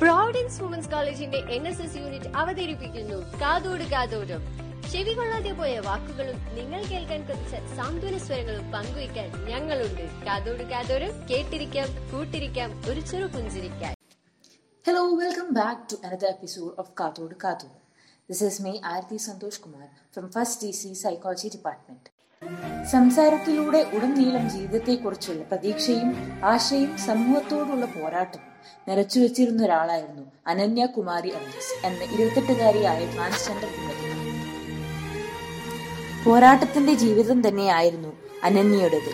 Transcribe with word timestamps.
Providence 0.00 0.62
women's 0.62 0.90
കോളേജിന്റെ 0.90 1.38
N 1.38 1.68
S 1.68 1.82
S 1.82 1.96
unit 1.96 2.28
അവതരിപ്പിക്കുന്നു. 2.36 3.38
കാതോട് 3.40 3.82
കാതോടും. 3.82 4.42
ചെവി 4.92 5.12
കൊള്ളാതെ 5.12 5.52
പോയ 5.52 5.78
വാക്കുകളും 5.78 6.36
നിങ്ങൾ 6.56 6.82
കേൾക്കാൻ 6.82 7.26
കൊതിച്ച 7.26 7.76
സാന്ത്വന 7.76 8.18
സ്വരങ്ങളും 8.18 8.72
പങ്കുവയ്ക്കാൻ 8.72 9.28
ഞങ്ങളുണ്ട്. 9.44 10.24
കാതോട് 10.26 10.62
കാതോരം 10.62 11.28
കേട്ടിരിക്കാം 11.30 11.88
കൂട്ടിരിക്കാം 12.12 12.82
ഒരു 12.90 13.00
ചെറു 13.00 13.26
പുഞ്ചിരിക്കാൻ. 13.26 13.94
Hello 14.86 15.14
welcome 15.14 15.48
back 15.50 15.80
to 15.92 16.06
another 16.06 16.28
episode 16.28 16.74
of 16.78 16.92
Kathod 17.00 17.34
Katod 17.34 17.72
this 18.28 18.44
is 18.44 18.62
me 18.62 18.80
Arathi 18.84 19.16
Santhosh 19.16 19.60
Kumar 19.60 19.88
from 20.14 20.30
first 20.30 20.66
D 20.66 20.70
C 20.72 20.92
psychology 20.92 21.48
department 21.48 22.10
സംസാരത്തിലൂടെ 22.92 23.86
ഉടനീളം 23.96 24.48
ജീവിതത്തെക്കുറിച്ചുള്ള 24.48 25.42
പ്രതീക്ഷയും 25.42 26.10
ആശയും 26.44 26.98
സമൂഹത്തോടുള്ള 26.98 27.84
പോരാട്ടം 27.86 28.55
നിറച്ചു 28.88 29.18
വെച്ചിരുന്ന 29.20 29.62
ഒരാളായിരുന്നു 29.64 30.24
അനന്യ 30.46 30.86
കുമാരി 30.86 31.32
എന്ന 31.88 32.02
ഇരുപത്തെട്ടുകാരിയായ 32.14 33.00
ട്രാൻസ്ജെൻഡർ 33.14 33.70
യുവതി 33.78 34.04
പോരാട്ടത്തിന്റെ 36.24 36.92
ജീവിതം 36.92 37.48
തന്നെയായിരുന്നു 37.48 38.12
അനന്യയുടേത്. 38.44 39.12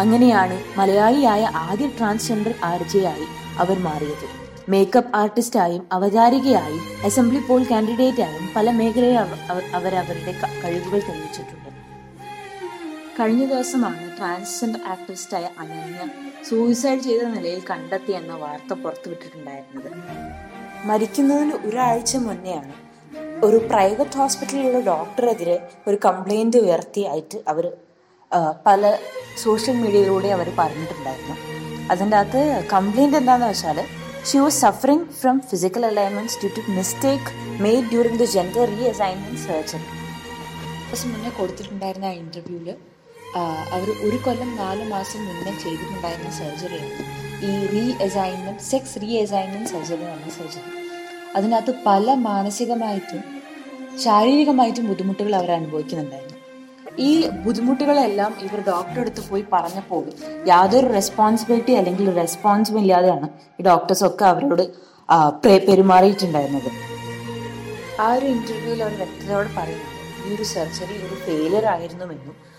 അങ്ങനെയാണ് 0.00 0.56
മലയാളിയായ 0.78 1.42
ആദ്യ 1.54 1.86
ട്രാൻസ്ജെൻഡർ 1.86 2.54
ആർജയായി 2.64 3.26
അവർ 3.58 3.78
മാറിയത്. 3.78 4.28
മേക്കപ്പ് 4.68 5.16
ആർട്ടിസ്റ്റായും 5.16 5.82
അവതാരികയായും 5.92 6.84
അസംബ്ലി 7.04 7.40
പോൾ 7.48 7.62
കാൻഡിഡേറ്റായും 7.70 8.44
പല 8.56 8.70
മേഖലയിൽ 8.70 9.16
അവരവരുടെ 9.78 10.32
കഴിവുകൾ 10.64 11.00
തെളിയിച്ചിട്ടുണ്ട്. 11.08 11.68
കഴിഞ്ഞ 13.18 13.46
ദിവസമാണ് 13.46 14.16
ട്രാൻസ്ജെൻഡർ 14.18 14.80
ആക്ടിവിസ്റ്റായ 14.92 15.48
അനന്യ 15.62 16.04
സൂയിസൈഡ് 16.48 17.00
ചെയ്ത 17.00 17.22
നിലയിൽ 17.22 17.62
കണ്ടെത്തി 17.70 18.12
എന്ന 18.12 18.32
വാർത്ത 18.34 18.72
പുറത്തുവിട്ടിട്ടുണ്ടായിരുന്നത്. 18.72 19.90
മരിക്കുന്നതിന് 20.84 21.54
ഒരാഴ്ച 21.68 22.16
മുന്നെയാണ് 22.16 22.74
ഒരു 23.46 23.56
പ്രൈവറ്റ് 23.70 24.18
ഹോസ്പിറ്റലിലുള്ള 24.20 24.80
ഡോക്ടറെതിരെ 24.80 25.68
ഒരു 25.88 25.98
കംപ്ലൈന്റ് 26.04 26.58
ഉയർത്തിയായിട്ട് 26.58 27.38
അവർ 27.48 27.76
പല 28.66 28.92
സോഷ്യൽ 29.42 29.76
മീഡിയയിലൂടെ 29.76 30.28
അവർ 30.28 30.52
പറഞ്ഞിട്ടുണ്ടായിരുന്നു. 30.60 31.36
അതിന്റെ 31.90 32.16
അകത്ത് 32.16 32.42
കംപ്ലൈന്റ് 32.72 33.16
എന്താണെന്ന് 33.16 33.46
വെച്ചാൽ 33.46 33.80
she 34.30 34.38
was 34.38 34.60
suffering 34.60 35.06
from 35.20 35.40
physical 35.50 35.86
alignments 35.86 36.38
due 36.42 36.50
to 36.58 36.64
mistake 36.78 37.60
made 37.62 37.88
during 37.92 38.18
the 38.18 38.28
gender 38.36 38.64
reassignment 38.94 39.42
surgery 39.46 39.84
ദിവസം 40.86 41.10
മുന്നേ 41.12 41.30
കൊടുത്തിട്ടുണ്ടായിരുന്ന 41.38 42.10
അവർ 43.36 43.88
ഒരു 44.06 44.18
കൊല്ലം 44.24 44.50
നാല് 44.56 44.84
മാസം 44.90 45.20
മുന്നേ 45.26 45.52
ചെയ്തിട്ടുണ്ടായിരുന്ന 45.62 46.30
സർജറിയാണ്. 46.38 47.04
ഈ 47.48 47.52
re 47.72 47.84
assignment 48.06 48.64
sex 48.70 48.98
re 49.02 49.10
assignment 49.22 49.70
surgery 49.70 50.04
എന്ന 50.16 50.32
സർജറി 50.38 50.70
അതിനകത്ത് 51.36 51.74
പല 51.86 52.14
മാനസികമായിട്ടും 52.28 53.22
ശാരീരികമായിട്ടും 54.04 54.84
ബുദ്ധിമുട്ടുകൾ 54.88 55.32
അവർ 55.36 55.50
അനുഭവിക്കുന്നുണ്ടായിരുന്നു. 55.50 56.38
ഈ 56.98 57.10
ബുദ്ധിമുട്ടുകളെല്ലാം 57.44 58.32
ഇവർ 58.46 58.60
ഡോക്ടറെ 58.70 59.00
അടുത്ത് 59.00 59.22
പോയി 59.30 59.44
പറഞ്ഞപ്പോൾ 59.52 60.02
യാതൊരു 60.46 60.88
റെസ്പോൺസിബിലിറ്റി 60.98 61.72
അല്ലെങ്കിൽ 61.72 62.14
റെസ്പോൺസും 62.22 62.78
ഇല്ലാതെയാണ് 62.78 63.28
ഈ 63.60 63.64
ഡോക്ടേഴ്സ് 63.70 64.04
ഒക്കെ 64.04 64.24
അവരോട് 64.24 64.64
പെരുമാറിയിട്ടുണ്ടായിരുന്നത്. 65.68 66.70
ആ 68.00 68.14
ഒരു 68.14 68.26
ഇന്റർവ്യൂവിൽ 68.26 68.82
അവർ 68.82 68.94
വ്യക്തതയോട് 69.02 69.50
പറയുന്നു 69.56 69.88
ഈ 70.26 70.34
ഒരു 70.36 70.42
സർജറി 70.54 70.96
ഒരു 71.06 71.16
ഫെയിലിയർ 71.26 71.66
ആയിരുന്നുവെന്നും 71.66 72.51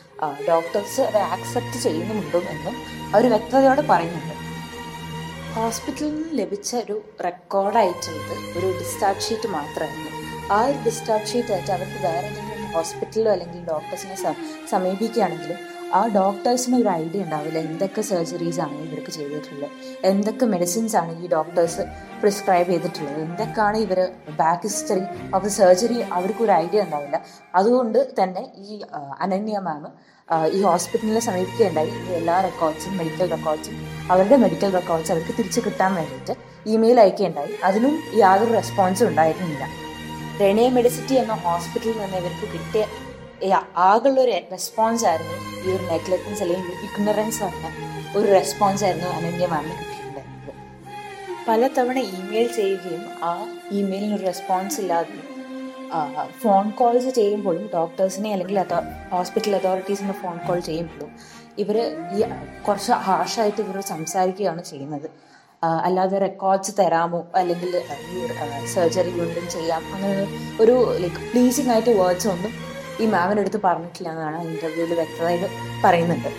ഡോക്ടേഴ്സ് 0.49 1.01
അത് 1.01 1.17
ആക്സെപ്റ്റ് 1.17 1.79
ചെയ്യുന്നുമുണ്ടോ 1.79 2.39
എന്നും 2.39 2.75
അവർ 3.15 3.29
വ്യക്തതയോടെ 3.29 3.81
പറയുന്നുണ്ട്. 3.81 4.33
ഹോസ്പിറ്റലിൽ 5.53 6.15
നിന്ന് 6.15 6.37
ലഭിച്ച 6.37 6.75
ഒരു 6.75 7.01
റെക്കോർഡായിട്ടുള്ളത് 7.23 8.57
ഒരു 8.57 8.77
ഡിസ്ചാർജ് 8.79 9.21
ഷീറ്റ് 9.21 9.47
മാത്രമായിരുന്നു 9.47 10.09
ആ 10.53 10.65
ഒരു 10.65 10.77
ഡിസ്ചാർജ് 10.85 11.25
ഷീറ്റ് 11.25 11.53
ആയിട്ട് 11.53 11.71
അവർക്ക് 11.71 11.99
വേറെ 12.03 12.27
എന്തെങ്കിലും 12.27 12.71
ഹോസ്പിറ്റലിലോ 12.71 13.31
അല്ലെങ്കിൽ 13.31 13.63
ഡോക്ടേഴ്സിനെ 13.63 14.35
സമീപിക്കുകയാണെങ്കിലും 14.69 15.72
ആ 15.93 16.07
ഡോക്ടേഴ്സിന് 16.07 16.75
ഒരു 16.81 16.89
ഐഡിയ 16.89 17.23
ഉണ്ടാവില്ല. 17.23 17.57
എന്തൊക്കെ 17.59 18.01
സർജറീസ് 18.01 18.59
ആണ് 18.59 18.75
ഇവർക്ക് 18.85 19.11
ചെയ്തിട്ടുള്ളത്? 19.11 19.71
എന്തൊക്കെ 20.05 20.45
മെഡിസിൻസ് 20.45 20.95
ആണ് 21.01 21.11
ഈ 21.23 21.27
ഡോക്ടേഴ്സ് 21.27 21.83
പ്രിസ്ക്രൈബ് 22.21 22.69
ചെയ്തിട്ടുള്ളത്? 22.71 23.19
എന്തൊക്കെയാണ് 23.27 23.77
ഇവർ 23.77 23.99
ബാക്ക് 24.39 24.63
ഹിസ്റ്ററി 24.63 25.03
ഓഫ് 25.35 25.47
സർജറി 25.47 25.99
അവർക്ക് 26.17 26.43
ഒരു 26.43 26.51
ഐഡിയ 26.51 26.81
ഉണ്ടാവില്ല. 26.81 27.19
അതുകൊണ്ട് 27.55 27.99
തന്നെ 28.21 28.43
ഈ 28.57 28.81
അനന്യ 29.19 29.59
മാം 29.59 29.85
ഈ 30.53 30.61
ഹോസ്പിറ്റലിനെ 30.61 31.19
സമീപിക്കുകയുണ്ടായി. 31.19 31.93
എല്ലാ 32.19 32.41
റെക്കോർഡ്സും 32.41 32.97
മെഡിക്കൽ 32.97 33.29
റെക്കോർഡ്സും 33.35 33.77
അവരുടെ 34.11 34.35
മെഡിക്കൽ 34.35 34.69
റെക്കോർഡ്സ് 34.79 35.11
അവർക്ക് 35.11 35.33
തിരിച്ചു 35.37 35.61
കിട്ടാൻ 35.65 35.91
വേണ്ടിയിട്ട് 35.95 36.33
ഇമെയിൽ 36.69 36.99
അയക്കുകയുണ്ടായി. 36.99 37.53
അതിനും 37.63 37.95
യാതൊരു 38.15 38.53
റെസ്പോൺസും 38.59 39.07
ഉണ്ടായിരുന്നില്ല. 39.07 39.63
റെനേ 40.41 40.69
മെഡിസിറ്റി 40.69 41.13
എന്ന 41.13 41.33
ഹോസ്പിറ്റലിൽ 41.33 41.97
നിന്ന് 42.03 42.17
ഇവർക്ക് 42.17 42.47
കിട്ടിയ 42.53 42.85
ആകെയുള്ള 43.77 44.21
ഒരു 44.21 44.31
റെസ്പോൺസ് 44.51 45.05
ആയിരുന്നു. 45.05 45.37
ഈ 45.63 45.75
ഒരു 45.75 45.83
നെഗ്ലക്റ്റൻസ് 45.83 46.41
അല്ലെങ്കിൽ 46.43 46.71
ഇഗ്നറൻസ് 46.87 47.43
പറഞ്ഞ 47.43 47.67
ഒരു 48.17 48.27
റെസ്പോൺസ് 48.31 48.83
ആയിരുന്നു 48.83 49.07
അനന്യ 49.07 49.47
മാമിന് 49.47 49.75
കിട്ടിയിട്ടുണ്ടായിരുന്നത്. 49.79 50.53
പലതവണ 51.47 51.97
ഇമെയിൽ 51.99 52.49
ചെയ്യുകയും 52.55 53.05
ആ 53.23 53.31
ഇമെയിലിന് 53.71 54.15
ഒരു 54.15 54.23
റെസ്പോൺസ് 54.23 54.79
ഇല്ലാതെ 54.81 55.33
ഫോൺ 56.43 56.69
കോൾസ് 56.69 57.09
ചെയ്യുമ്പോഴും 57.09 57.69
ഡോക്ടേഴ്സിനെ 57.73 58.31
അല്ലെങ്കിൽ 58.31 58.59
ഹോസ്പിറ്റൽ 59.11 59.55
അതോറിറ്റീസിന് 59.55 60.13
ഫോൺ 60.13 60.37
കോൾ 60.37 60.59
ചെയ്യുമ്പോഴും 60.59 61.11
ഇവർ 61.57 61.77
ഈ 62.15 62.21
കുറച്ച് 62.67 62.91
ഹാർഷായിട്ട് 62.91 63.61
ഇവർ 63.61 63.81
സംസാരിക്കുകയാണ് 63.81 64.63
ചെയ്യുന്നത്. 64.63 65.09
അല്ലാതെ 65.83 66.17
റെക്കോർഡ്സ് 66.19 66.71
തരാമോ? 66.79 67.19
അല്ലെങ്കിൽ 67.35 67.71
സർജറി 68.73 69.11
വീണ്ടും 69.19 69.49
ചെയ്യാം. 69.49 69.81
അങ്ങനെ 69.95 70.23
ഒരു 70.61 70.75
ലൈക്ക് 70.99 71.21
പ്ലീസിങ് 71.31 71.71
ആയിട്ട് 71.71 71.89
വേർഡ്സ് 71.89 72.27
ഒന്നും 72.27 72.53
ഈ 73.03 73.07
മാമിനടുത്ത് 73.15 73.59
പറഞ്ഞിട്ടില്ല 73.67 74.09
എന്നാണ് 74.13 74.39
ഇന്റർവ്യൂവിൽ 74.49 74.93
വ്യക്തമായിട്ട് 75.01 75.47
പറയുന്നുണ്ട്. 75.85 76.31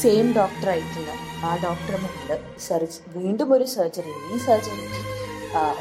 സെയിം 0.00 0.26
ഡോക്ടർ 0.38 0.68
ആയിട്ടുള്ള 0.74 1.10
ആ 1.46 1.50
ഡോക്ടർ 1.64 1.94
മുന്നിൽ 2.04 2.38
സർജ് 2.66 2.98
വീണ്ടും 3.16 3.48
ഒരു 3.56 3.66
സർജറി 3.74 4.12
ഈ 4.34 4.38
സർജറിക്ക് 4.46 5.00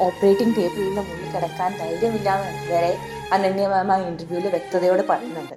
ഓപ്പറേറ്റിംഗ് 0.06 0.56
ടേബിളിന്റെ 0.58 1.04
മുന്നിൽ 1.10 1.30
കിടക്കാൻ 1.36 1.72
ധൈര്യമില്ലാന്ന് 1.80 2.72
വരെ 2.72 2.92
അനന്യ 3.36 3.68
മാം 3.68 3.92
ആ 3.94 3.98
ഇന്റർവ്യൂവിൽ 4.10 4.48
വ്യക്തതയോടെ 4.56 5.04
പറയുന്നുണ്ട്. 5.12 5.56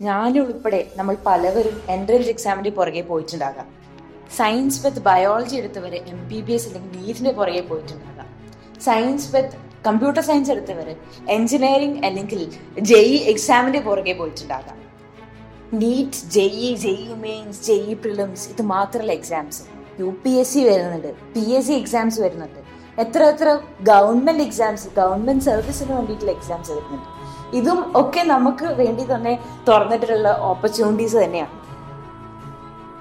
ഞാനുൾപ്പെടെ 0.00 0.80
നമ്മൾ 0.96 1.14
പലവരും 1.26 1.76
എൻട്രൻസ് 1.94 2.32
എക്സാമിന്റെ 2.32 2.72
പുറകെ 2.78 3.02
പോയിട്ടുണ്ടാകാം. 3.10 3.68
സയൻസ് 4.38 4.80
വിത്ത് 4.86 5.02
ബയോളജി 5.08 5.56
എടുത്തവരെ 5.56 5.98
എം 6.12 6.20
ബി 6.30 6.40
ബി 6.46 6.52
എസ് 6.52 6.66
അല്ലെങ്കിൽ 6.68 6.98
നീറ്റിന്റെ 7.00 7.32
പുറകെ 7.38 7.62
പോയിട്ടുണ്ടാകാം. 7.70 8.28
സയൻസ് 8.86 9.28
വിത്ത് 9.36 9.56
കമ്പ്യൂട്ടർ 9.86 10.22
സയൻസ് 10.28 10.50
എടുത്തവർ 10.50 10.88
എഞ്ചിനീയറിംഗ് 11.36 12.00
അല്ലെങ്കിൽ 12.06 12.42
ജെഇ 12.90 13.16
എക്സാമിന്റെ 13.32 13.80
പുറകെ 13.80 14.12
പോയിട്ടുണ്ടാകാം. 14.12 14.78
NEET 15.82 16.20
JEE 16.34 16.68
JEE 16.84 17.14
mains 17.26 17.60
JEE 17.66 17.94
prelims 17.94 18.46
ഇത് 18.52 18.62
മാത്രമല്ല 18.74 19.12
exams 19.12 19.62
U 20.00 20.08
P 20.24 20.30
S 20.30 20.54
C 20.54 20.62
വരുന്നുണ്ട് 20.68 21.10
പി 21.34 21.44
എസ് 21.58 21.66
സി 21.66 21.72
എക്സാംസ് 21.72 22.20
വരുന്നുണ്ട്. 22.20 22.60
എത്ര 23.02 23.22
എത്ര 23.32 23.48
ഗവൺമെന്റ് 23.82 24.42
എക്സാംസ് 24.42 24.88
ഗവൺമെന്റ് 24.96 25.44
സർവീസിന് 25.44 25.92
വേണ്ടിയിട്ടുള്ള 25.96 26.32
എക്സാംസ് 26.32 26.70
വരുന്നുണ്ട്. 26.70 27.08
ഇതും 27.58 27.80
ഒക്കെ 28.00 28.22
നമുക്ക് 28.32 28.66
വേണ്ടി 28.80 29.04
തന്നെ 29.14 29.34
തുറന്നിട്ടുള്ള 29.68 30.30
ഓപ്പർച്യൂണിറ്റീസ് 30.50 31.16
തന്നെയാണ്. 31.24 31.54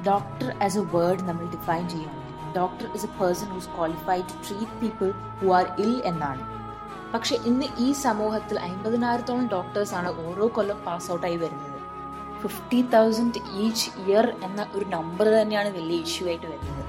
ഡോക്ടർ 0.10 0.50
ആസ് 0.66 0.78
എ 0.78 0.86
വേർഡ് 0.96 1.24
നമ്മൾ 1.30 1.46
ഡിഫൈൻ 1.56 1.84
ചെയ്യുകയാണെങ്കിൽ 1.94 2.52
doctor 2.58 2.88
is 2.96 3.06
a 3.06 3.14
person 3.22 3.48
who's 3.54 3.72
qualified 3.78 4.28
to 4.32 4.36
treat 4.48 4.76
people 4.82 5.10
who 5.40 5.48
are 5.60 5.66
ill 5.86 5.94
എന്നാണ്. 6.12 6.44
പക്ഷെ 7.14 7.36
ഇന്ന് 7.36 7.66
ഈ 7.80 7.92
സമൂഹത്തിൽ 7.92 8.60
അമ്പതിനായിരത്തോളം 8.60 9.48
ഡോക്ടേഴ്സാണ് 9.48 10.28
ഓരോ 10.28 10.48
കൊല്ലം 10.56 10.84
പാസ് 10.86 11.12
ഔട്ടായി 11.12 11.36
വരുന്നത്. 11.36 11.80
ഫിഫ്റ്റി 12.42 12.82
തൗസൻഡ് 12.94 13.42
ഈച്ച് 13.52 13.90
ഇയർ 14.08 14.34
എന്ന 14.44 14.68
ഒരു 14.76 14.86
നമ്പർ 14.86 15.28
തന്നെയാണ് 15.28 15.70
വലിയ 15.70 15.98
ഇഷ്യൂ 15.98 16.28
ആയിട്ട് 16.28 16.46
വരുന്നത്. 16.46 16.86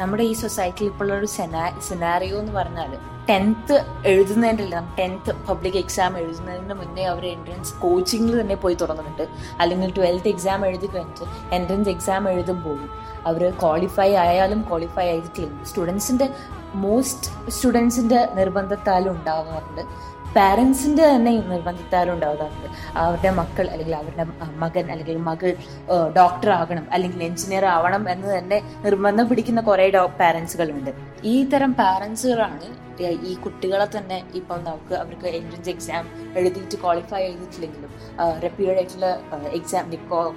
നമ്മുടെ 0.00 0.22
ഈ 0.22 0.32
സൊസൈറ്റിയിൽ 0.32 0.90
ഇപ്പോൾ 0.90 1.12
ഒരു 1.12 1.26
സെനാ 1.26 1.78
സെനാറിയോ 1.78 2.38
എന്ന് 2.38 2.52
പറഞ്ഞാൽ 2.52 2.98
ടെൻത്ത് 3.30 3.84
എഴുതുന്നതിന്റെ 4.06 4.64
അല്ല 4.64 4.96
ടെൻത്ത് 4.98 5.32
പബ്ലിക് 5.46 5.74
എക്സാം 5.74 6.18
എഴുതുന്നതിന് 6.18 6.74
മുന്നേ 6.74 7.04
അവർ 7.04 7.26
എൻട്രൻസ് 7.26 7.74
കോച്ചിങ്ങിൽ 7.74 8.40
തന്നെ 8.40 8.54
പോയി 8.54 8.74
തുടങ്ങുന്നുണ്ട്. 8.74 9.28
അല്ലെങ്കിൽ 9.60 9.94
ട്വൽത്ത് 9.94 10.28
എക്സാം 10.28 10.66
എഴുതി 10.66 10.86
കഴിഞ്ഞിട്ട് 10.86 11.54
എൻട്രൻസ് 11.54 11.88
എക്സാം 11.88 12.28
എഴുതുമ്പോഴും 12.28 12.90
അവർ 13.26 13.50
ക്വാളിഫൈ 13.50 14.14
ആയാലും 14.14 14.62
ക്വാളിഫൈ 14.62 15.06
ആയിട്ടില്ല. 15.08 15.64
സ്റ്റുഡൻസിന്റെ 15.64 16.34
മോസ്റ്റ് 16.74 17.50
സ്റ്റുഡൻസിന്റെ 17.50 18.28
നിർബന്ധത്താലും 18.36 19.10
ഉണ്ടാകാറുണ്ട് 19.10 19.82
പാരൻസിന്റെ 20.34 21.04
തന്നെ 21.08 21.32
നിർബന്ധത്താലും 21.50 22.12
ഉണ്ടാകാറുണ്ട് 22.14 22.68
അവരുടെ 22.94 23.30
മക്കൾ 23.30 23.66
അല്ലെങ്കിൽ 23.66 23.94
അവരുടെ 23.94 24.24
മകൻ 24.58 24.90
അല്ലെങ്കിൽ 24.90 25.16
മകൾ 25.18 25.56
ഡോക്ടർ 26.16 26.50
ആകണം 26.50 26.86
അല്ലെങ്കിൽ 26.92 27.22
എഞ്ചിനീയർ 27.22 27.64
ആവണം 27.64 28.10
എന്ന് 28.10 28.38
തന്നെ 28.38 28.62
നിർബന്ധം 28.84 29.28
പിടിക്കുന്ന 29.28 29.60
കുറെ 29.60 29.88
പാരൻസുകളുണ്ട് 30.18 30.92
ഈ 31.24 31.48
തരം 31.48 31.72
പാരൻസുകളാണ് 31.72 32.87
ഈ 33.28 33.34
കുട്ടികളെ 33.44 33.86
തന്നെ 33.96 34.18
ഇപ്പം 34.34 34.60
നമുക്ക് 34.64 34.94
അവർക്ക് 34.94 35.28
എൻട്രൻസ് 35.38 35.70
എക്സാം 35.74 36.04
എഴുതിയിട്ട് 36.38 36.76
ക്വാളിഫൈ 36.84 37.22
ചെയ്തിട്ടില്ലെങ്കിലും 37.26 37.92
റെപ്യൂഡ് 38.44 38.76
ആയിട്ടുള്ള 38.76 39.08
എക്സാം 39.58 39.90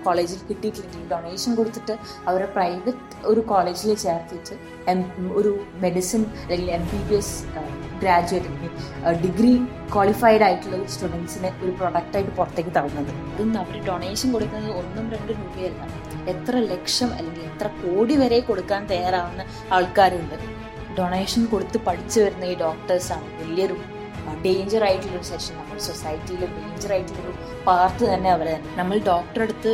കോളേജിൽ 0.05 0.41
കിട്ടിയിട്ടില്ലെങ്കിലും 0.49 1.07
ഡൊണേഷൻ 1.13 1.55
കൊടുത്തിട്ട് 1.55 1.95
അവരെ 2.31 2.47
പ്രൈവറ്റ് 2.55 3.17
ഒരു 3.31 3.43
കോളേജിൽ 3.51 3.93
ചേർത്തിട്ട് 4.05 4.55
ഒരു 5.39 5.51
മെഡിസിൻ 5.85 6.21
അല്ലെങ്കിൽ 6.43 6.71
M 6.79 6.85
B 6.91 7.01
B 7.09 7.15
S 7.15 7.37
graduate 8.03 8.47
അല്ലെങ്കിൽ 8.47 9.21
ഡിഗ്രി 9.25 9.51
ക്വാളിഫൈഡ് 9.93 10.43
ആയിട്ടുള്ള 10.47 10.77
സ്റ്റുഡൻസിനെ 10.93 11.49
ഒരു 11.63 11.71
പ്രൊഡക്റ്റായിട്ട് 11.79 12.31
പുറത്തേക്ക് 12.37 12.71
തള്ളുന്നത്. 12.77 13.11
ഇതൊന്നും 13.33 13.59
അവർ 13.61 13.75
ഡൊണേഷൻ 13.89 14.31
കൊടുക്കുന്നത് 14.31 14.73
ഒന്നും 14.81 15.05
രണ്ടും 15.13 15.37
രൂപയല്ല. 15.41 15.81
എത്ര 16.33 16.55
ലക്ഷം 16.73 17.09
അല്ലെങ്കിൽ 17.17 17.43
എത്ര 17.51 17.67
കോടി 17.83 18.15
വരെ 18.15 18.39
കൊടുക്കാൻ 18.39 18.81
തയ്യാറാവുന്ന 18.91 19.43
ആൾക്കാരുണ്ട്. 19.71 20.35
ഡൊണേഷൻ 20.99 21.41
കൊടുത്ത് 21.45 21.77
പഠിച്ചു 21.87 22.17
വരുന്ന 22.23 22.45
ഈ 22.53 22.55
ഡോക്ടേഴ്സാണ് 22.65 23.27
വലിയൊരു 23.39 23.77
ഡേഞ്ചർ 24.45 24.81
ആയിട്ടുള്ളൊരു 24.87 25.27
സെഷൻ 25.31 25.53
നമ്മൾ 25.59 25.79
സൊസൈറ്റിയിൽ 25.87 26.41
ഡേഞ്ചർ 26.57 26.91
ആയിട്ടുള്ളൊരു 26.95 27.33
പാർട്ട് 27.67 28.03
തന്നെ 28.13 28.29
അവർ 28.31 28.47
നമ്മൾ 28.79 28.97
ഡോക്ടറെ 29.09 29.43
അടുത്ത് 29.47 29.71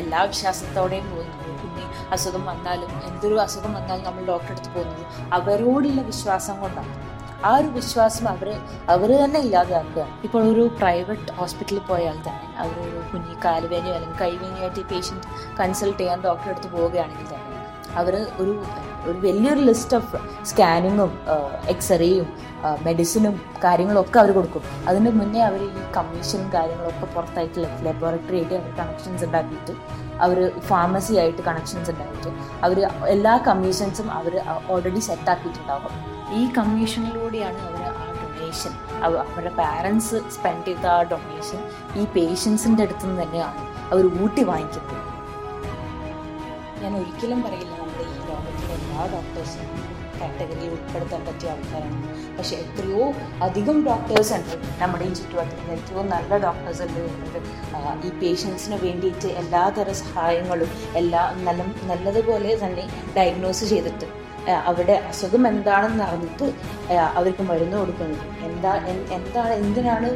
എല്ലാ 0.00 0.20
വിശ്വാസത്തോടെയും 0.32 1.06
പോകുന്നു. 1.10 1.34
പിന്നെ 1.62 1.84
അസുഖം 2.14 2.42
വന്നാലും 2.50 2.90
എന്തൊരു 3.08 3.36
അസുഖം 3.46 3.72
വന്നാലും 3.78 4.04
നമ്മൾ 4.04 4.24
ഡോക്ടറെ 4.32 4.54
അടുത്ത് 4.54 4.70
പോകുന്നത് 4.76 5.04
അവരോടുള്ള 5.38 6.02
വിശ്വാസം 6.12 6.56
കൊണ്ടാണ്. 6.60 6.94
ആ 7.48 7.50
ഒരു 7.60 7.68
വിശ്വാസം 7.78 8.24
അവർ 8.28 8.48
അവർ 8.92 9.10
തന്നെ 9.22 9.40
ഇല്ലാതാക്കുക. 9.46 10.04
ഇപ്പോൾ 10.26 10.42
ഒരു 10.52 10.64
പ്രൈവറ്റ് 10.80 11.32
ഹോസ്പിറ്റലിൽ 11.38 11.82
പോയാൽ 11.90 12.16
തന്നെ. 12.26 12.46
അവർ 12.62 12.78
കുഞ്ഞി 13.12 13.34
കാലുവേനയോ 13.44 13.94
അല്ലെങ്കിൽ 13.96 14.18
കൈവേനയോ 14.22 14.64
ആയിട്ട് 14.68 14.84
പേഷ്യന്റ് 14.92 15.26
കൺസൾട്ട് 15.60 16.00
ചെയ്യാൻ 16.02 16.20
ഡോക്ടറെ 16.28 16.52
അടുത്ത് 16.54 16.70
പോവുകയാണെങ്കിൽ 16.76 17.28
തന്നെ 17.32 17.45
അവർ 18.00 18.14
ഒരു 18.42 18.52
ഒരു 19.06 19.18
വലിയൊരു 19.24 19.62
ലിസ്റ്റ് 19.68 19.96
ഓഫ് 19.96 20.18
സ്കാനിങ്ങും 20.50 21.10
എക്സ്റേയും 21.72 22.28
മെഡിസിനും 22.86 23.34
കാര്യങ്ങളൊക്കെ 23.64 24.18
അവർ 24.22 24.30
കൊടുക്കും. 24.36 24.62
അതിന് 24.88 25.10
മുന്നേ 25.18 25.40
അവർ 25.48 25.60
ഈ 25.66 25.82
കമ്മീഷനും 25.96 26.48
കാര്യങ്ങളൊക്കെ 26.54 27.06
പുറത്തായിട്ട് 27.14 27.60
ലബോറട്ടറി 27.86 28.36
ആയിട്ട് 28.38 28.54
അവർ 28.60 28.70
കണക്ഷൻസ് 28.80 29.24
ഉണ്ടാക്കിയിട്ട് 29.28 29.74
അവർ 30.24 30.38
ഫാർമസി 30.70 31.14
ആയിട്ട് 31.22 31.42
കണക്ഷൻസ് 31.50 31.90
ഉണ്ടാക്കിയിട്ട് 31.94 32.32
അവർ 32.66 32.78
എല്ലാ 33.14 33.34
കമ്മീഷൻസും 33.48 34.08
അവർ 34.18 34.34
ഓൾറെഡി 34.74 35.02
സെറ്റാക്കിയിട്ടുണ്ടാകും 35.08 35.94
ഈ 36.40 36.42
കമ്മീഷനിലൂടെയാണ് 36.58 37.60
അവർ 37.68 37.82
ആ 37.90 38.06
ഡൊണേഷൻ 38.22 38.72
അവരുടെ 39.06 39.52
പാരൻസ് 39.62 40.18
സ്പെൻഡ് 40.36 40.66
ചെയ്ത 40.68 40.86
ആ 40.96 40.98
ഡൊണേഷൻ 41.12 41.60
ഈ 42.00 42.04
പേഷ്യൻസിന്റെ 42.16 42.84
അടുത്ത് 42.88 43.06
നിന്ന് 43.06 43.22
തന്നെയാണ് 43.22 43.62
അവർ 43.92 44.04
ഊട്ടി 44.24 44.44
വാങ്ങിക്കുന്നത്. 44.52 45.02
ഞാൻ 46.82 46.92
ഒരിക്കലും 47.02 47.40
പറയില്ല. 47.46 47.75
എല്ലാ 48.96 49.06
ഡോക്ടേഴ്സും 49.14 49.64
കാറ്റഗറിയിൽ 50.18 50.70
ഉൾപ്പെടുത്താൻ 50.74 51.22
പറ്റിയ 51.24 51.48
ആൾക്കാരാണ്. 51.54 51.98
പക്ഷെ 52.36 52.54
എത്രയോ 52.64 53.02
അധികം 53.46 53.76
ഡോക്ടേഴ്സ് 53.88 54.32
ഉണ്ട്. 54.36 54.54
നമ്മുടെ 54.82 55.04
ഈ 55.08 55.10
ചുറ്റുവട്ടത്തിൽ 55.18 55.72
എത്രയോ 55.74 56.02
നല്ല 56.12 56.38
ഡോക്ടേഴ്സ് 56.44 56.82
ഉണ്ട് 56.86 57.00
വരുന്നത് 57.02 58.06
ഈ 58.06 58.10
പേഷ്യൻസിന് 58.20 58.78
വേണ്ടിയിട്ട് 58.84 59.28
എല്ലാതര 59.42 59.88
സഹായങ്ങളും 60.02 60.70
എല്ലാ 61.00 61.22
നല്ല 61.48 61.60
നല്ലതുപോലെ 61.90 62.54
തന്നെ 62.64 62.86
ഡയഗ്നോസ് 63.18 63.66
ചെയ്തിട്ട് 63.72 64.08
അവരുടെ 64.70 64.96
അസുഖം 65.10 65.44
എന്താണെന്ന് 65.52 66.02
അറിഞ്ഞിട്ട് 66.08 66.48
അവർക്ക് 67.18 67.42
മരുന്ന് 67.52 67.76
കൊടുക്കുന്നത്. 67.82 68.26
എന്താ 68.48 68.72
എന്താണ് 69.18 69.54
എന്തിനാണ് 69.62 70.10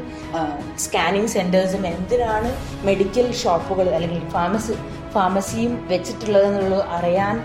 സ്കാനിങ് 0.85 1.33
സെന്റേഴ്സും 1.37 1.85
എന്തിനാണ് 1.95 2.51
മെഡിക്കൽ 2.91 3.29
ഷോപ്പുകൾ 3.45 3.89
അല്ലെങ്കിൽ 3.97 4.23
ഫാർമസി 4.37 4.77
ഫാർമസിയും 5.17 5.73
വെച്ചിട്ടുള്ളതെന്നുള്ളത് 5.93 6.85
അറിയാൻ 6.99 7.37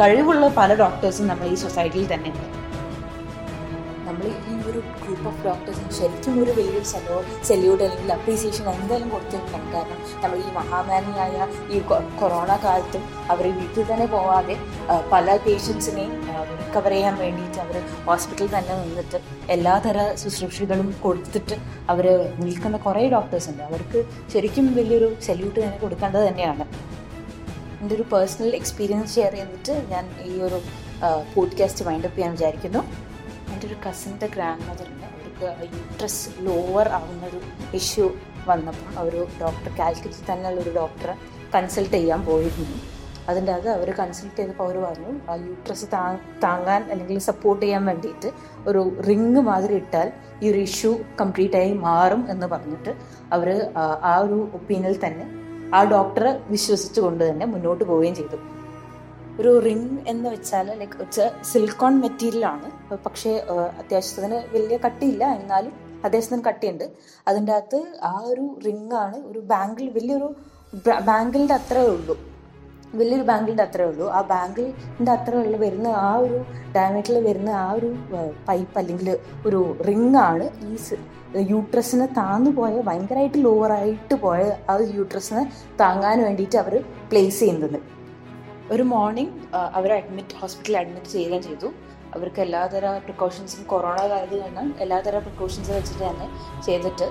കഴിവുള്ള 0.00 0.46
പല 0.60 0.70
ഡോക്ടേഴ്സും 0.84 1.28
നമ്മൾ 1.32 1.46
ഈ 1.52 1.58
സൊസൈറ്റിയിൽ 1.66 2.08
തന്നെ 2.12 2.30
ഉണ്ട്. 2.32 2.46
നമ്മൾ 4.06 4.26
ഈ 4.50 4.54
ഒരു 4.70 4.80
ഗ്രൂപ്പ് 5.02 5.26
ഓഫ് 5.30 5.42
ഡോക്ടേഴ്സിന് 5.46 5.92
ശരിക്കും 5.98 6.34
ഒരു 6.42 6.52
വലിയൊരു 6.56 6.88
സെലോ 6.92 7.16
സെല്യൂട്ട് 7.48 7.82
അല്ലെങ്കിൽ 7.86 8.12
അപ്രീസിയേഷൻ 8.16 8.64
എന്തായാലും 8.72 9.08
കൊടുത്തിട്ടുണ്ട് 9.14 9.68
കാരണം 9.74 9.98
നമ്മൾ 10.22 10.36
ഈ 10.46 10.48
മഹാമാരിയായ 10.58 11.46
ഈ 11.74 11.80
കൊറോണ 12.20 12.50
കാലത്തും 12.64 13.02
അവർ 13.32 13.44
വീട്ടിൽ 13.58 13.86
തന്നെ 13.90 14.06
പോവാതെ 14.14 14.56
പല 15.14 15.36
പേഷ്യൻസിനെയും 15.46 16.14
റിക്കവർ 16.60 16.92
ചെയ്യാൻ 16.96 17.16
വേണ്ടിയിട്ട് 17.22 17.58
അവർ 17.64 17.76
ഹോസ്പിറ്റലിൽ 18.08 18.52
തന്നെ 18.56 18.76
നിന്നിട്ട് 18.82 19.20
എല്ലാതര 19.56 19.98
ശുശ്രൂഷകളും 20.22 20.88
കൊടുത്തിട്ട് 21.06 21.56
അവർ 21.94 22.06
നിൽക്കുന്ന 22.44 22.76
കുറേ 22.86 23.04
ഡോക്ടേഴ്സ് 23.16 23.50
ഉണ്ട്. 23.52 23.62
അവർക്ക് 23.70 24.00
ശരിക്കും 24.34 24.68
വലിയൊരു 24.80 25.10
സെല്യൂട്ട് 25.28 25.58
തന്നെ 25.64 25.78
കൊടുക്കേണ്ടത് 25.84 26.26
തന്നെയാണ്. 26.30 26.66
എന്റെ 27.80 27.94
ഒരു 27.94 28.02
പേഴ്സണൽ 28.02 28.54
എക്സ്പീരിയൻസ് 28.54 29.14
ഷെയർ 29.14 29.34
ചെയ്തിട്ട് 29.34 29.84
ഞാൻ 29.90 30.10
ഈ 30.24 30.40
ഒരു 30.40 30.60
പോഡ്കാസ്റ്റ് 31.34 31.84
വൈൻഡ് 31.84 32.04
അപ്പ് 32.04 32.16
ചെയ്യാൻ 32.16 32.32
വിചാരിക്കുന്നു. 32.32 32.78
എന്റെ 33.52 33.66
ഒരു 33.66 33.74
കസിന്റെ 33.88 34.26
ഗ്രാൻഡ് 34.26 34.68
മദറിന് 34.70 35.04
അവർക്ക് 35.04 35.76
യൂട്രസ് 35.76 36.30
ലോവർ 36.40 36.88
ആവുന്നൊരു 36.88 37.40
ഇഷ്യൂ 37.76 38.10
വന്നപ്പോൾ 38.46 38.98
അവർ 38.98 39.26
ഡോക്ടർ 39.40 39.78
കാലിക്കറ്റിൽ 39.78 40.32
തന്നെയുള്ള 40.32 40.60
ഒരു 40.60 40.70
ഡോക്ടറെ 40.70 41.14
കൺസൾട്ട് 41.54 41.92
ചെയ്യാൻ 41.92 42.24
പോയിരുന്നു. 42.24 42.80
അതിന്റെ 43.28 43.52
അത് 43.52 43.68
അവർ 43.68 43.90
കൺസൾട്ട് 43.90 44.36
ചെയ്തപ്പോൾ 44.36 44.64
അവർ 44.64 44.76
പറഞ്ഞു 44.78 45.30
ആ 45.30 45.34
യൂട്രസ് 45.34 45.86
താങ്ങാൻ 46.42 46.90
അല്ലെങ്കിൽ 46.90 47.18
സപ്പോർട്ട് 47.18 47.62
ചെയ്യാൻ 47.66 47.84
വേണ്ടിയിട്ട് 47.84 48.30
ഒരു 48.66 49.00
റിങ് 49.08 49.40
മാതിരി 49.40 49.74
ഇട്ടാൽ 49.74 50.12
ഈ 50.42 50.50
ഒരു 50.50 50.58
ഇഷ്യൂ 50.58 50.98
കംപ്ലീറ്റായി 51.20 51.72
മാറും 51.72 52.30
എന്ന് 52.30 52.46
പറഞ്ഞിട്ട് 52.46 52.94
അവർ 53.32 53.70
ആ 54.02 54.18
ഒരു 54.18 54.50
ഒപ്പീനിയനിൽ 54.54 55.06
തന്നെ 55.06 55.39
ആ 55.74 55.84
ഡോക്ടറെ 55.84 56.40
വിശ്വസിച്ചുകൊണ്ട് 56.48 57.30
തന്നെ 57.30 57.46
മുന്നോട്ട് 57.46 57.84
പോവുകയും 57.84 58.14
ചെയ്തു. 58.14 58.36
ഒരു 59.42 59.58
റിംഗ് 59.58 60.08
എന്ന് 60.08 60.30
വെച്ചാൽ 60.30 60.78
ലൈക്ക് 60.78 61.30
സിൽക്കോൺ 61.44 62.00
മെറ്റീരിയൽ 62.00 62.46
ആണ്. 62.46 62.94
പക്ഷേ 62.94 63.46
അത്യാവശ്യത്തിന് 63.78 64.34
വലിയ 64.34 64.76
കട്ടിയില്ല. 64.76 65.24
എന്നാലും 65.24 65.72
അത്യാവശ്യത്തിന് 66.04 66.44
കട്ടിയുണ്ട്. 66.44 66.90
അതിന്റെ 67.28 67.52
അകത്ത് 67.52 67.98
ആ 68.02 68.22
ഒരു 68.26 68.58
റിംഗ് 68.66 68.94
ആണ്. 68.94 69.16
ഒരു 69.16 69.38
ബാങ്കിൾ 69.38 69.88
വലിയൊരു 69.90 70.34
ബാങ്കിളിന്റെ 71.04 71.54
അത്രേ 71.54 71.86
ഉള്ളൂ. 71.86 72.29
വലിയൊരു 72.98 73.22
ബാങ്കിന്റെ 73.22 73.62
അത്രേ 73.62 73.84
ഉള്ളൂ. 73.84 74.06
ആ 74.08 74.20
ബാങ്കിന്റെ 74.30 75.10
അത്ര 75.12 75.34
ഉള്ള 75.42 75.56
വരുന്ന 75.56 75.88
ആ 75.88 76.10
ഒരു 76.24 76.38
ഡയമീറ്ററിൽ 76.76 77.18
വരുന്ന 77.28 77.50
ആ 77.64 77.72
ഒരു 77.72 77.90
പൈപ്പ് 78.48 78.76
അല്ലെങ്കിൽ 78.78 79.08
ഒരു 79.46 79.60
റിങ് 79.88 80.16
ആണ് 80.16 80.46
ഈ 80.68 80.76
യൂട്രസിനെ 81.50 82.06
താന്നു 82.06 82.50
പോയ 82.50 82.80
ഭയങ്കരമായിട്ട് 82.88 83.38
ലോവറായിട്ട് 83.44 84.14
പോയ 84.14 84.40
ആ 84.70 84.74
യൂട്രസിനെ 84.94 85.42
താങ്ങാൻ 85.80 86.18
വേണ്ടിയിട്ട് 86.24 86.58
അവർ 86.62 86.74
പ്ലേസ് 87.10 87.38
ചെയ്യുന്നത്. 87.40 87.78
ഒരു 88.72 88.84
മോർണിംഗ് 88.94 89.30
അവർ 89.78 89.92
അഡ്മിറ്റ് 89.92 90.36
ഹോസ്പിറ്റലിൽ 90.40 90.78
അഡ്മിറ്റ് 90.78 91.06
ചെയ്യുകയും 91.06 91.42
ചെയ്തു. 91.42 91.70
അവർക്ക് 92.14 92.40
എല്ലാതര 92.40 92.84
പ്രിക്കോഷൻസും 92.98 93.62
കൊറോണ 93.72 93.98
കാലത്ത് 94.10 94.38
തന്നെ 94.46 94.62
എല്ലാതര 94.84 95.18
പ്രിക്കോഷൻസ് 95.18 95.70
വെച്ചിട്ട് 95.70 96.04
തന്നെ 96.04 96.26
ചെയ്തിട്ട് 96.66 97.06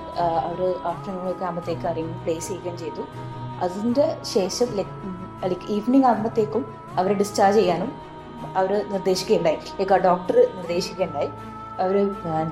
അവർ 0.50 0.62
ആഫ്റ്റർനൂണൊക്കെ 0.92 1.46
ആകുമ്പോഴത്തേക്ക് 1.46 1.96
റിങ് 1.98 2.18
പ്ലേസ് 2.26 2.48
ചെയ്യുകയും 2.48 2.78
ചെയ്തു. 2.78 3.06
അതിന്റെ 3.66 4.08
ശേഷം 4.34 4.68
ഈവനിങ് 5.70 6.06
ആകുമ്പോഴത്തേക്കും 6.06 6.64
അവരെ 6.98 7.14
ഡിസ്ചാർജ് 7.14 7.60
ചെയ്യാനും 7.60 7.92
അവർ 8.56 8.72
നിർദ്ദേശിക്കുകയുണ്ടായി. 8.92 9.60
ലൈക്ക് 9.80 9.94
ആ 9.94 9.98
ഡോക്ടർ 9.98 10.36
നിർദ്ദേശിക്കുകയുണ്ടായി 10.58 11.30
അവർ 11.84 11.96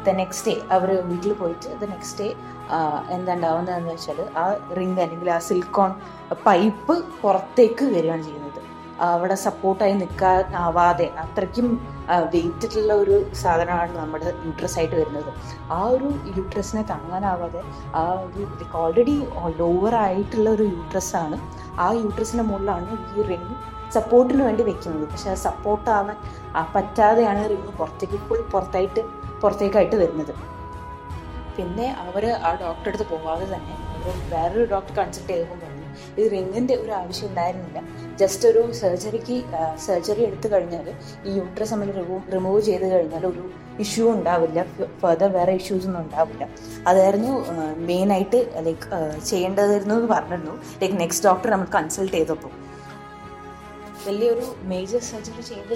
ദ 0.06 0.10
നെക്സ്റ്റ് 0.22 0.52
ഡേ 0.52 0.62
അവർ 0.72 0.90
വീട്ടിൽ 1.08 1.34
പോയിട്ട് 1.34 1.70
ദ 1.82 1.90
നെക്സ്റ്റ് 1.94 2.20
ഡേ 2.20 2.28
എന്താ 3.16 3.34
ഉണ്ടാവുന്നതെന്ന് 3.34 3.92
വെച്ചാൽ 3.94 4.20
ആ 4.38 4.46
റിങ് 4.78 5.00
അല്ലെങ്കിൽ 5.06 5.30
ആ 5.32 5.40
സിലിക്കോൺ 5.48 5.92
പൈപ്പ് 6.48 6.96
പുറത്തേക്ക് 7.22 7.86
വരികയാണ് 7.96 8.24
ചെയ്യുന്നത്. 8.24 8.62
അവിടെ 9.00 9.36
സപ്പോർട്ടായി 9.46 9.94
നിൽക്കാൻ 9.94 10.56
ആവാതെ 10.66 11.08
അത്രയ്ക്കും 11.24 11.68
വെയിറ്റിലുള്ള 12.34 12.94
ഒരു 12.94 13.16
സാധനമാണ് 13.42 13.98
നമ്മുടെ 13.98 14.34
യൂട്രസ് 14.46 14.78
ആയിട്ട് 14.80 14.96
വരുന്നത്. 14.96 15.32
ആ 15.72 15.80
ഒരു 15.96 16.10
യൂട്രസിനെ 16.38 16.84
താങ്ങാനാവാതെ 16.92 17.62
ആ 18.02 18.04
ഒരു 18.26 18.48
ഓൾറെഡി 18.84 19.16
ലോവർ 19.62 19.96
ആയിട്ടുള്ള 19.96 20.50
ഒരു 20.50 20.64
യൂട്രസ്സാണ് 20.64 21.40
ആ 21.80 21.92
യൂട്രസിന്റെ 22.04 22.44
മുകളിലാണ് 22.44 22.98
ഈ 23.18 23.28
റിങ് 23.32 23.56
സപ്പോർട്ടിന് 23.96 24.44
വേണ്ടി 24.44 24.64
വെക്കുന്നത്. 24.64 25.06
പക്ഷെ 25.12 25.30
ആ 25.30 25.38
സപ്പോർട്ട് 25.48 25.90
ആവാൻ 25.98 26.18
പറ്റാതെയാണ് 26.76 27.50
റിങ് 27.50 27.74
പുറത്തേക്ക് 27.80 28.18
ഫുൾ 28.28 28.42
പുറത്തായിട്ട് 28.54 29.04
പുറത്തേക്കായിട്ട് 29.42 29.96
വരുന്നത്. 29.96 30.34
പിന്നെ 31.58 31.86
അവർ 32.02 32.24
ആ 32.32 32.50
ഡോക്ടറെ 32.64 32.90
അടുത്ത് 32.90 33.06
പോവാതെ 33.12 33.46
തന്നെ 33.54 33.76
വേറൊരു 34.34 34.66
ഡോക്ടർ 34.74 34.94
കൺസൾട്ട് 35.00 35.32
ചെയ്തപ്പോൾ 35.34 35.60
ഇത് 36.18 36.32
റിങ്ങിന്റെ 36.32 36.76
ഒരു 36.76 36.92
ആവശ്യം 36.92 37.28
ഉണ്ടായിരുന്നില്ല. 37.30 37.80
ജസ്റ്റ് 38.18 38.50
ഒരു 38.50 38.72
സർജറിക്ക് 38.72 39.38
സർജറി 39.86 40.22
എടുത്തു 40.30 40.48
കഴിഞ്ഞാൽ 40.54 40.88
ഈ 41.28 41.34
യൂട്രസ് 41.38 41.74
നമ്മൾ 41.74 41.92
റിമൂവ് 42.36 42.62
ചെയ്ത് 42.62 42.86
കഴിഞ്ഞാൽ 42.92 43.26
ഒരു 43.26 43.44
ഇഷ്യൂ 43.80 44.06
ഉണ്ടാവില്ല. 44.12 44.60
ഫർദർ 45.02 45.32
വേറെ 45.32 45.54
ഇഷ്യൂസ് 45.54 45.86
ഒന്നും 45.88 46.02
ഉണ്ടാവില്ല. 46.02 46.44
അതായിരുന്നു 46.88 47.34
മെയിനായിട്ട് 47.90 48.40
ലൈക്ക് 48.68 48.88
ചെയ്യേണ്ടതായിരുന്നു 49.26 49.96
എന്ന് 49.96 50.10
പറഞ്ഞിരുന്നു. 50.16 50.56
ലൈക്ക് 50.82 50.98
നെക്സ്റ്റ് 51.00 51.30
ഡോക്ടർ 51.30 51.50
നമ്മൾ 51.50 51.68
കൺസൾട്ട് 51.76 52.14
ചെയ്തപ്പോൾ. 52.18 52.54
വലിയൊരു 54.08 54.46
മേജർ 54.72 55.02
സർജറി 55.12 55.44
ചെയ്ത് 55.52 55.76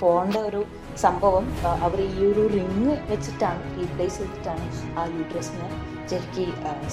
പോകേണ്ട 0.00 0.36
ഒരു 0.50 0.60
സംഭവം 1.04 1.44
അവർ 1.86 1.98
ഈ 2.00 2.24
ഒരു 2.30 2.42
റിങ് 2.54 2.94
വെച്ചിട്ടാണ് 3.10 3.60
റീപ്ലേസ് 3.78 4.18
ചെയ്തിട്ടാണ് 4.22 4.66
ആ 4.98 5.04
യൂട്രസിനെ 5.16 5.68
ശരിക്ക് 6.10 6.44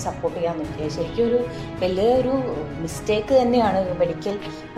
സപ്പോർട്ട് 0.04 0.38
ചെയ്യാൻ 0.38 0.56
നോക്കിയത്. 0.60 0.92
ശരിക്കും 0.98 1.26
ഒരു 1.30 1.40
വലിയൊരു 1.82 2.36
മിസ്റ്റേക്ക് 2.84 3.34
തന്നെയാണ് 3.42 3.82
മെഡിക്കൽ 4.02 4.38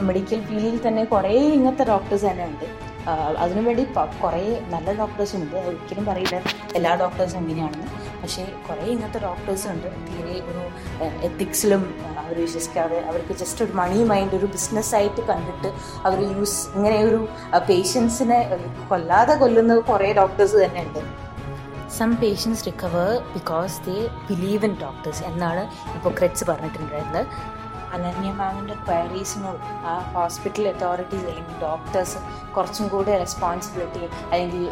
മെഡിക്കൽ 0.10 0.40
ഫീൽഡിൽ 0.48 0.80
തന്നെ 0.88 1.04
കുറേ 1.14 1.36
ഇങ്ങനത്തെ 1.58 1.86
ഡോക്ടേഴ്സ് 1.94 2.26
തന്നെ 2.30 2.46
ഉണ്ട്. 2.52 2.66
അതിനുവേണ്ടി 3.44 3.84
കുറേ 4.24 4.44
നല്ല 4.74 4.90
ഡോക്ടേഴ്സും 5.02 5.40
ഉണ്ട്. 5.42 5.58
ഒരിക്കലും 5.70 6.06
പറയില്ല 6.12 6.38
എല്ലാ 6.80 6.94
ഡോക്ടേഴ്സും 7.04 7.40
എങ്ങനെയാണെന്ന് 7.42 7.90
പക്ഷേ 8.24 8.44
കുറേ 8.68 8.86
ഇങ്ങനത്തെ 8.92 9.20
ഡോക്ടേഴ്സ് 9.20 9.66
ഉണ്ട്. 9.68 9.88
തീരെ 10.08 10.36
ഒരു 10.52 10.62
എത്തിക്സിലും 11.28 11.82
അവർ 12.20 12.36
വിശ്വസിക്കാതെ 12.42 13.00
അവർക്ക് 13.10 13.34
ജസ്റ്റ് 13.42 13.66
ഒരു 13.66 13.74
മണി 13.80 14.04
മൈൻഡ് 14.12 14.36
ഒരു 14.36 14.48
ബിസിനസ്സായിട്ട് 14.56 15.22
കണ്ടിട്ട് 15.30 15.70
അവർ 16.08 16.20
യൂസ് 16.38 16.60
ഇങ്ങനെ 16.76 16.98
ഒരു 17.04 17.20
പേഷ്യൻസിനെ 17.70 18.40
കൊല്ലാതെ 18.90 19.36
കൊല്ലുന്ന 19.44 19.78
കുറേ 19.92 20.14
ഡോക്ടേഴ്സ് 20.14 20.58
തന്നെ 20.64 20.84
ഉണ്ട്. 20.88 21.02
Some 21.98 22.12
patients 22.16 22.66
recover 22.66 23.10
because 23.34 23.76
they 23.88 23.98
believe 24.30 24.66
in 24.66 24.76
doctors 24.82 25.24
എന്നാണ് 25.24 25.64
ഇപ്പോൾ 25.96 26.14
ക്രെറ്റ്സ് 26.20 26.46
പറഞ്ഞിട്ടുണ്ടായിരുന്നത്. 26.52 27.28
അനന്യ 27.94 28.32
മാമിന്റെ 28.32 28.74
ക്വയറീസിനോട് 28.74 29.58
ആ 29.86 30.12
ഹോസ്പിറ്റൽ 30.14 30.68
അതോറിറ്റീസ് 30.68 31.26
അല്ലെങ്കിൽ 31.26 31.62
ഡോക്ടേഴ്സ് 31.62 32.18
കുറച്ചും 32.54 32.88
കൂടി 32.88 33.12
റെസ്പോൺസിബിലിറ്റി 33.12 34.00
അല്ലെങ്കിൽ 34.32 34.72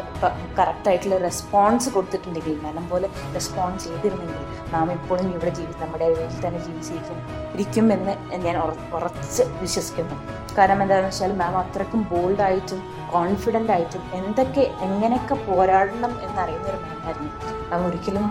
കറക്റ്റായിട്ടുള്ള 0.58 1.18
റെസ്പോൺസ് 1.18 1.90
കൊടുത്തിട്ടുണ്ടെങ്കിൽ 1.90 2.60
നല്ല 2.62 2.88
പോലെ 2.88 3.08
റെസ്പോൺസ് 3.32 3.84
ചെയ്തിരുന്നെങ്കിൽ 3.84 4.40
മാം 4.72 4.92
ഇപ്പോഴും 4.92 5.34
ഇവിടെ 5.34 5.50
ജീവി 5.50 5.72
നമ്മുടെ 5.80 6.08
വീട്ടിൽ 6.08 6.46
തന്നെ 6.46 6.60
ജീവിച്ചിരിക്കും 6.60 7.18
ഇരിക്കും 7.54 7.92
എന്ന് 7.92 8.14
ഞാൻ 8.36 8.58
ഉറ- 8.58 8.94
ഉറച്ച് 8.94 9.42
വിശ്വസിക്കുന്നു. 9.42 10.16
കാരണം 10.58 10.82
എന്താണെന്ന് 10.82 11.08
വെച്ചാൽ 11.08 11.32
മാം 11.36 11.58
അത്രക്കും 11.58 12.08
ബോൾഡായിട്ടും 12.10 12.80
കോൺഫിഡന്റ് 13.12 13.72
ആയിട്ടും 13.72 14.10
എന്തൊക്കെ 14.14 14.60
എങ്ങനെയൊക്കെ 14.60 15.34
പോരാടണം 15.34 16.22
എന്നറിയുന്നൊരു 16.22 16.76
മാമായിരുന്നു 16.76 17.30
മാം 17.70 17.86
ഒരിക്കലും 17.86 18.24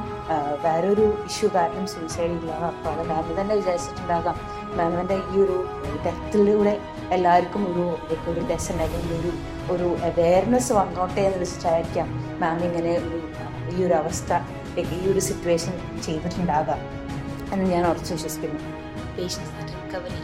വേറൊരു 0.63 1.23
ഇഷ്യൂ 1.25 1.49
കാരണം 1.55 1.87
സൂയിസൈഡ് 1.87 2.31
ഇല്ല. 2.31 2.51
അപ്പോൾ 2.51 2.89
അത് 2.89 3.09
മാം 3.09 3.41
തന്നെ 3.41 3.55
വിചാരിച്ചിട്ടുണ്ടാകാം. 3.55 4.60
മാമിന്റെ 4.75 5.15
ഈ 5.15 5.39
ഒരു 5.41 5.57
ഡെത്തിലൂടെ 6.05 6.79
എല്ലാവർക്കും 7.11 7.71
ഒരു 7.71 7.85
ഒരു 8.31 8.39
ലെസൺ 8.39 8.81
അല്ലെങ്കിൽ 8.81 9.13
ഒരു 9.13 9.31
ഒരു 9.73 9.97
അവയർനെസ് 10.03 10.73
വന്നോട്ടെ 10.73 11.21
എന്ന് 11.21 11.39
വെച്ചിട്ടായിരിക്കാം 11.39 12.07
മാം 12.39 12.63
ഇങ്ങനെ 12.63 12.97
ഒരു 12.97 13.19
ഈ 13.75 13.83
ഒരു 13.83 13.93
അവസ്ഥ 13.93 14.33
ഈ 14.77 15.11
ഒരു 15.11 15.19
സിറ്റുവേഷൻ 15.19 15.73
ചെയ്തിട്ടുണ്ടാകാം 16.01 16.79
എന്ന് 17.53 17.65
ഞാൻ 17.65 17.87
ഉറച്ച് 17.87 18.13
വിശ്വസിക്കുന്നു. 18.13 18.59
പേഷ്യൻസ് 19.17 19.51
റിക്കവറി 19.63 20.19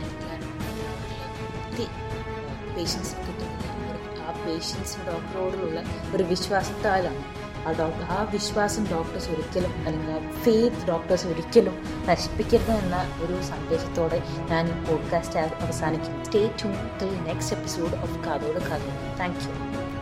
ആ 4.27 4.31
പേഷ്യൻസ് 4.45 4.97
ഡോക്ടറോടുള്ള 5.07 5.79
ഒരു 6.15 6.23
വിശ്വാസത്താലാണ് 6.23 7.21
ആ 7.67 7.71
ഡോക്ടർ 7.71 8.03
ആ 8.03 8.29
വിശ്വാസം 8.31 8.87
ഡോക്ടേഴ്സ് 8.87 9.29
ഒരിക്കലും 9.29 9.71
അല്ലെങ്കിൽ 9.85 10.31
ഫെയ്ത്ത് 10.43 10.87
ഡോക്ടേഴ്സ് 10.87 11.27
ഒരിക്കലും 11.27 11.75
നശിപ്പിക്കരുത് 12.05 12.71
എന്ന 12.71 12.95
ഒരു 13.21 13.41
സന്ദേശത്തോടെ 13.43 14.23
ഞാൻ 14.49 14.65
ഈ 14.67 14.85
പോഡ്കാസ്റ്റ് 14.85 15.39
അവസാനിക്കും. 15.39 16.25
Stay 16.25 16.51
to 16.63 16.67
next 17.05 17.55
episode 17.55 17.95
of 17.95 18.25
Kathod 18.25 18.59
കഥ 18.59 18.79
താങ്ക് 19.19 19.37
യു 19.37 19.76